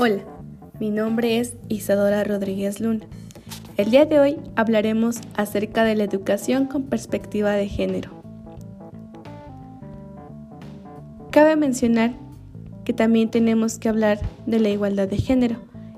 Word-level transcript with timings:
Hola, 0.00 0.22
mi 0.78 0.90
nombre 0.90 1.40
es 1.40 1.56
Isadora 1.68 2.22
Rodríguez 2.22 2.78
Luna. 2.78 3.04
El 3.76 3.90
día 3.90 4.04
de 4.04 4.20
hoy 4.20 4.36
hablaremos 4.54 5.16
acerca 5.34 5.82
de 5.82 5.96
la 5.96 6.04
educación 6.04 6.66
con 6.66 6.84
perspectiva 6.84 7.50
de 7.50 7.66
género. 7.66 8.12
Cabe 11.32 11.56
mencionar 11.56 12.12
que 12.84 12.92
también 12.92 13.28
tenemos 13.28 13.80
que 13.80 13.88
hablar 13.88 14.20
de 14.46 14.60
la 14.60 14.68
igualdad 14.68 15.08
de 15.08 15.16
género 15.16 15.56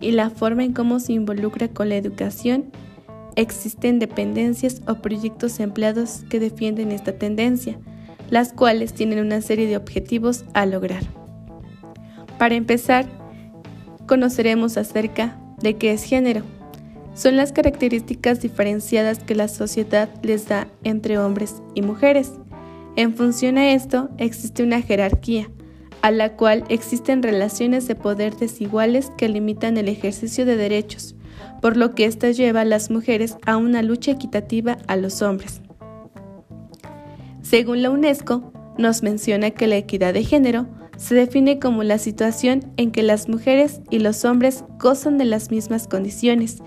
y 0.00 0.12
la 0.12 0.30
forma 0.30 0.64
en 0.64 0.72
cómo 0.72 0.98
se 0.98 1.12
involucra 1.12 1.68
con 1.68 1.90
la 1.90 1.96
educación. 1.96 2.72
Existen 3.36 3.98
dependencias 3.98 4.80
o 4.88 5.02
proyectos 5.02 5.60
empleados 5.60 6.24
que 6.30 6.40
defienden 6.40 6.92
esta 6.92 7.12
tendencia, 7.12 7.78
las 8.30 8.54
cuales 8.54 8.94
tienen 8.94 9.18
una 9.18 9.42
serie 9.42 9.66
de 9.66 9.76
objetivos 9.76 10.46
a 10.54 10.64
lograr. 10.64 11.02
Para 12.38 12.54
empezar, 12.54 13.20
conoceremos 14.06 14.76
acerca 14.76 15.38
de 15.60 15.76
qué 15.76 15.92
es 15.92 16.04
género. 16.04 16.42
Son 17.14 17.36
las 17.36 17.52
características 17.52 18.40
diferenciadas 18.40 19.18
que 19.18 19.34
la 19.34 19.48
sociedad 19.48 20.08
les 20.22 20.48
da 20.48 20.68
entre 20.82 21.18
hombres 21.18 21.62
y 21.74 21.82
mujeres. 21.82 22.32
En 22.96 23.14
función 23.14 23.58
a 23.58 23.72
esto, 23.72 24.08
existe 24.18 24.62
una 24.62 24.80
jerarquía, 24.80 25.50
a 26.00 26.10
la 26.10 26.36
cual 26.36 26.64
existen 26.68 27.22
relaciones 27.22 27.86
de 27.86 27.94
poder 27.94 28.36
desiguales 28.36 29.10
que 29.16 29.28
limitan 29.28 29.76
el 29.76 29.88
ejercicio 29.88 30.46
de 30.46 30.56
derechos, 30.56 31.14
por 31.60 31.76
lo 31.76 31.94
que 31.94 32.06
ésta 32.06 32.30
lleva 32.30 32.62
a 32.62 32.66
las 32.66 32.90
mujeres 32.90 33.36
a 33.46 33.56
una 33.56 33.82
lucha 33.82 34.12
equitativa 34.12 34.78
a 34.86 34.96
los 34.96 35.22
hombres. 35.22 35.60
Según 37.42 37.82
la 37.82 37.90
UNESCO, 37.90 38.52
nos 38.78 39.02
menciona 39.02 39.50
que 39.50 39.66
la 39.66 39.76
equidad 39.76 40.14
de 40.14 40.24
género 40.24 40.66
se 41.02 41.16
define 41.16 41.58
como 41.58 41.82
la 41.82 41.98
situación 41.98 42.72
en 42.76 42.92
que 42.92 43.02
las 43.02 43.28
mujeres 43.28 43.80
y 43.90 43.98
los 43.98 44.24
hombres 44.24 44.64
gozan 44.78 45.18
de 45.18 45.24
las 45.24 45.50
mismas 45.50 45.88
condiciones 45.88 46.58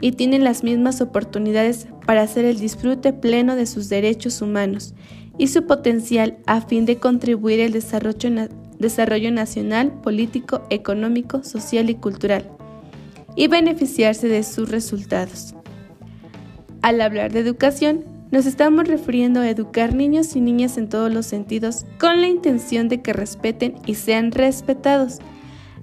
y 0.00 0.12
tienen 0.12 0.42
las 0.42 0.64
mismas 0.64 1.00
oportunidades 1.00 1.86
para 2.04 2.22
hacer 2.22 2.44
el 2.44 2.58
disfrute 2.58 3.12
pleno 3.12 3.54
de 3.54 3.66
sus 3.66 3.88
derechos 3.88 4.42
humanos 4.42 4.94
y 5.38 5.46
su 5.46 5.66
potencial 5.66 6.38
a 6.46 6.60
fin 6.60 6.86
de 6.86 6.96
contribuir 6.96 7.62
al 7.62 7.70
desarrollo, 7.70 8.48
desarrollo 8.80 9.30
nacional, 9.30 9.92
político, 10.00 10.62
económico, 10.70 11.44
social 11.44 11.88
y 11.88 11.94
cultural, 11.94 12.50
y 13.36 13.46
beneficiarse 13.46 14.26
de 14.26 14.42
sus 14.42 14.70
resultados. 14.70 15.54
Al 16.82 17.00
hablar 17.00 17.32
de 17.32 17.38
educación, 17.38 18.04
nos 18.34 18.46
estamos 18.46 18.88
refiriendo 18.88 19.38
a 19.38 19.48
educar 19.48 19.94
niños 19.94 20.34
y 20.34 20.40
niñas 20.40 20.76
en 20.76 20.88
todos 20.88 21.14
los 21.14 21.24
sentidos 21.24 21.86
con 22.00 22.20
la 22.20 22.26
intención 22.26 22.88
de 22.88 23.00
que 23.00 23.12
respeten 23.12 23.76
y 23.86 23.94
sean 23.94 24.32
respetados. 24.32 25.18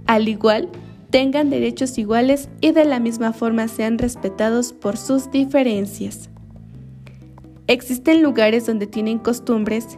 Al 0.05 0.27
igual, 0.27 0.67
tengan 1.11 1.49
derechos 1.49 1.97
iguales 1.97 2.49
y 2.59 2.73
de 2.73 2.83
la 2.83 2.99
misma 2.99 3.31
forma 3.31 3.69
sean 3.69 3.97
respetados 3.97 4.73
por 4.73 4.97
sus 4.97 5.31
diferencias. 5.31 6.29
Existen 7.67 8.21
lugares 8.21 8.65
donde 8.65 8.85
tienen 8.85 9.17
costumbres 9.17 9.97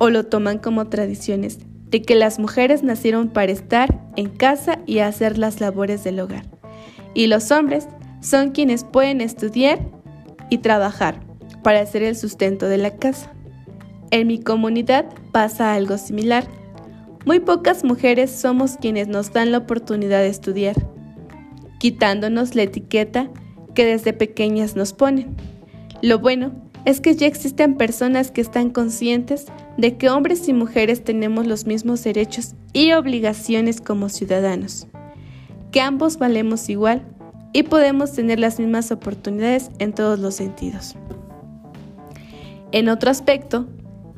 o 0.00 0.10
lo 0.10 0.26
toman 0.26 0.58
como 0.58 0.88
tradiciones 0.88 1.60
de 1.88 2.02
que 2.02 2.16
las 2.16 2.40
mujeres 2.40 2.82
nacieron 2.82 3.28
para 3.28 3.52
estar 3.52 4.08
en 4.16 4.28
casa 4.28 4.80
y 4.86 4.98
hacer 4.98 5.38
las 5.38 5.60
labores 5.60 6.02
del 6.02 6.18
hogar, 6.18 6.46
y 7.14 7.28
los 7.28 7.52
hombres 7.52 7.86
son 8.20 8.50
quienes 8.50 8.82
pueden 8.82 9.20
estudiar 9.20 9.78
y 10.48 10.58
trabajar 10.58 11.29
para 11.62 11.80
hacer 11.80 12.02
el 12.02 12.16
sustento 12.16 12.68
de 12.68 12.78
la 12.78 12.96
casa. 12.96 13.32
En 14.10 14.26
mi 14.26 14.40
comunidad 14.40 15.06
pasa 15.32 15.74
algo 15.74 15.98
similar. 15.98 16.44
Muy 17.26 17.40
pocas 17.40 17.84
mujeres 17.84 18.30
somos 18.30 18.76
quienes 18.76 19.08
nos 19.08 19.32
dan 19.32 19.52
la 19.52 19.58
oportunidad 19.58 20.20
de 20.20 20.28
estudiar, 20.28 20.74
quitándonos 21.78 22.54
la 22.54 22.62
etiqueta 22.62 23.30
que 23.74 23.84
desde 23.84 24.12
pequeñas 24.12 24.74
nos 24.74 24.92
ponen. 24.92 25.36
Lo 26.02 26.18
bueno 26.18 26.52
es 26.84 27.00
que 27.00 27.14
ya 27.14 27.26
existen 27.26 27.76
personas 27.76 28.30
que 28.30 28.40
están 28.40 28.70
conscientes 28.70 29.46
de 29.76 29.96
que 29.96 30.08
hombres 30.08 30.48
y 30.48 30.52
mujeres 30.52 31.04
tenemos 31.04 31.46
los 31.46 31.66
mismos 31.66 32.02
derechos 32.02 32.54
y 32.72 32.92
obligaciones 32.92 33.80
como 33.80 34.08
ciudadanos, 34.08 34.86
que 35.72 35.80
ambos 35.80 36.18
valemos 36.18 36.68
igual 36.68 37.02
y 37.52 37.64
podemos 37.64 38.12
tener 38.12 38.40
las 38.40 38.58
mismas 38.58 38.90
oportunidades 38.90 39.70
en 39.78 39.92
todos 39.92 40.18
los 40.18 40.36
sentidos. 40.36 40.96
En 42.72 42.88
otro 42.88 43.10
aspecto, 43.10 43.66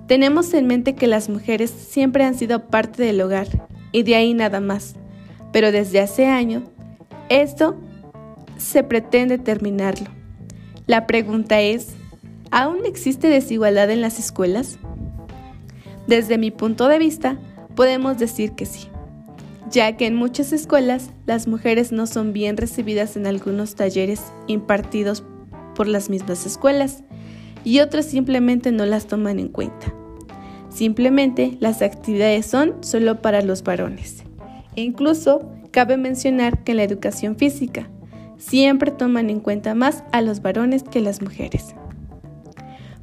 tenemos 0.06 0.52
en 0.52 0.66
mente 0.66 0.94
que 0.94 1.06
las 1.06 1.30
mujeres 1.30 1.70
siempre 1.70 2.24
han 2.24 2.34
sido 2.34 2.66
parte 2.68 3.02
del 3.02 3.20
hogar 3.22 3.48
y 3.92 4.02
de 4.02 4.14
ahí 4.14 4.34
nada 4.34 4.60
más, 4.60 4.94
pero 5.52 5.72
desde 5.72 6.00
hace 6.00 6.26
años 6.26 6.64
esto 7.30 7.80
se 8.58 8.82
pretende 8.82 9.38
terminarlo. 9.38 10.10
La 10.86 11.06
pregunta 11.06 11.62
es, 11.62 11.94
¿aún 12.50 12.80
existe 12.84 13.28
desigualdad 13.28 13.90
en 13.90 14.02
las 14.02 14.18
escuelas? 14.18 14.78
Desde 16.06 16.36
mi 16.36 16.50
punto 16.50 16.88
de 16.88 16.98
vista, 16.98 17.38
podemos 17.74 18.18
decir 18.18 18.52
que 18.52 18.66
sí, 18.66 18.88
ya 19.70 19.96
que 19.96 20.06
en 20.06 20.14
muchas 20.14 20.52
escuelas 20.52 21.10
las 21.24 21.46
mujeres 21.46 21.90
no 21.90 22.06
son 22.06 22.34
bien 22.34 22.58
recibidas 22.58 23.16
en 23.16 23.26
algunos 23.26 23.76
talleres 23.76 24.20
impartidos 24.46 25.24
por 25.74 25.88
las 25.88 26.10
mismas 26.10 26.44
escuelas 26.44 27.02
y 27.64 27.80
otras 27.80 28.06
simplemente 28.06 28.72
no 28.72 28.86
las 28.86 29.06
toman 29.06 29.38
en 29.38 29.48
cuenta. 29.48 29.94
Simplemente 30.68 31.56
las 31.60 31.82
actividades 31.82 32.46
son 32.46 32.76
solo 32.80 33.20
para 33.20 33.42
los 33.42 33.62
varones. 33.62 34.24
E 34.74 34.82
incluso 34.82 35.50
cabe 35.70 35.96
mencionar 35.96 36.64
que 36.64 36.72
en 36.72 36.78
la 36.78 36.84
educación 36.84 37.36
física 37.36 37.88
siempre 38.38 38.90
toman 38.90 39.30
en 39.30 39.40
cuenta 39.40 39.74
más 39.74 40.02
a 40.12 40.22
los 40.22 40.42
varones 40.42 40.82
que 40.82 41.00
las 41.00 41.22
mujeres. 41.22 41.74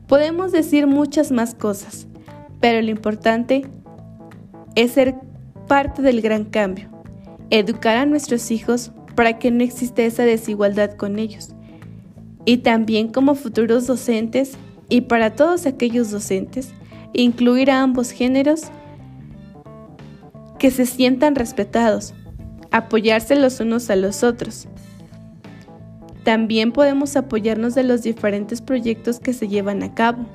Podemos 0.07 0.51
decir 0.51 0.87
muchas 0.87 1.31
más 1.31 1.53
cosas, 1.53 2.07
pero 2.59 2.81
lo 2.81 2.89
importante 2.89 3.65
es 4.75 4.91
ser 4.91 5.15
parte 5.67 6.01
del 6.01 6.21
gran 6.21 6.45
cambio, 6.45 6.89
educar 7.51 7.97
a 7.97 8.05
nuestros 8.07 8.49
hijos 8.49 8.91
para 9.15 9.37
que 9.37 9.51
no 9.51 9.63
exista 9.63 10.01
esa 10.01 10.23
desigualdad 10.23 10.95
con 10.95 11.19
ellos 11.19 11.53
y 12.49 12.57
también 12.57 13.09
como 13.09 13.35
futuros 13.35 13.85
docentes 13.85 14.57
y 14.89 15.01
para 15.01 15.35
todos 15.35 15.67
aquellos 15.67 16.09
docentes, 16.09 16.73
incluir 17.13 17.69
a 17.69 17.83
ambos 17.83 18.09
géneros 18.09 18.63
que 20.57 20.71
se 20.71 20.87
sientan 20.87 21.35
respetados, 21.35 22.15
apoyarse 22.71 23.35
los 23.35 23.59
unos 23.59 23.91
a 23.91 23.95
los 23.95 24.23
otros. 24.23 24.67
También 26.23 26.71
podemos 26.71 27.15
apoyarnos 27.15 27.75
de 27.75 27.83
los 27.83 28.01
diferentes 28.01 28.61
proyectos 28.61 29.19
que 29.19 29.33
se 29.33 29.47
llevan 29.47 29.83
a 29.83 29.93
cabo. 29.93 30.25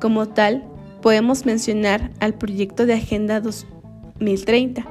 Como 0.00 0.28
tal, 0.28 0.62
podemos 1.02 1.46
mencionar 1.46 2.12
al 2.20 2.34
proyecto 2.34 2.86
de 2.86 2.94
Agenda 2.94 3.40
2030, 3.40 4.86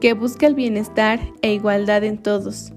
que 0.00 0.14
busca 0.14 0.46
el 0.46 0.54
bienestar 0.54 1.20
e 1.42 1.52
igualdad 1.52 2.02
en 2.02 2.16
todos 2.16 2.72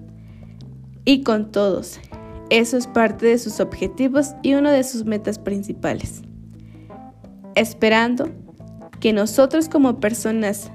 y 1.05 1.23
con 1.23 1.53
todos, 1.53 2.01
eso 2.49 2.77
es 2.77 2.87
parte 2.87 3.25
de 3.25 3.37
sus 3.37 3.59
objetivos 3.59 4.33
y 4.41 4.53
una 4.53 4.71
de 4.71 4.83
sus 4.83 5.05
metas 5.05 5.39
principales. 5.39 6.21
Esperando 7.55 8.29
que 8.99 9.13
nosotros 9.13 9.69
como 9.69 9.99
personas 9.99 10.71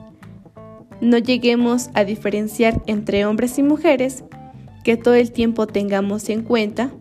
no 1.00 1.18
lleguemos 1.18 1.90
a 1.94 2.04
diferenciar 2.04 2.82
entre 2.86 3.26
hombres 3.26 3.58
y 3.58 3.62
mujeres, 3.62 4.24
que 4.84 4.96
todo 4.96 5.14
el 5.14 5.32
tiempo 5.32 5.66
tengamos 5.66 6.28
en 6.28 6.42
cuenta 6.42 6.92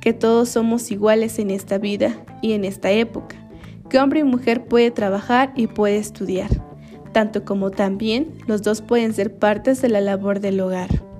que 0.00 0.12
todos 0.12 0.48
somos 0.48 0.90
iguales 0.90 1.38
en 1.38 1.50
esta 1.50 1.78
vida 1.78 2.24
y 2.40 2.52
en 2.52 2.64
esta 2.64 2.90
época, 2.90 3.36
que 3.88 3.98
hombre 3.98 4.20
y 4.20 4.24
mujer 4.24 4.64
puede 4.64 4.90
trabajar 4.90 5.52
y 5.54 5.66
puede 5.66 5.98
estudiar, 5.98 6.50
tanto 7.12 7.44
como 7.44 7.70
también 7.70 8.32
los 8.46 8.62
dos 8.62 8.82
pueden 8.82 9.14
ser 9.14 9.36
partes 9.36 9.80
de 9.82 9.88
la 9.88 10.00
labor 10.00 10.40
del 10.40 10.60
hogar. 10.60 11.11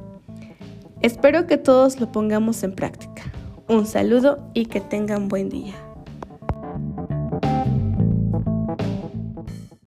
Espero 1.02 1.49
que 1.49 1.58
todos 1.58 1.99
lo 1.99 2.12
pongamos 2.12 2.62
en 2.62 2.76
práctica. 2.76 3.25
Un 3.69 3.87
saludo 3.87 4.38
y 4.54 4.66
que 4.66 4.81
tengan 4.81 5.26
buen 5.26 5.49
día. 5.49 5.75